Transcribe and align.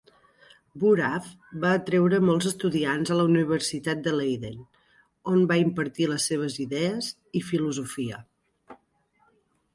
Boerhaave 0.83 1.57
va 1.65 1.73
atreure 1.79 2.19
molts 2.29 2.47
estudiants 2.51 3.11
a 3.13 3.17
la 3.19 3.25
Universitat 3.33 4.01
de 4.09 4.15
Leiden, 4.17 4.57
on 5.35 5.45
va 5.53 5.59
impartir 5.67 6.09
les 6.15 6.27
seves 6.33 6.59
idees 6.67 7.13
i 7.43 7.45
filosofia. 7.53 8.23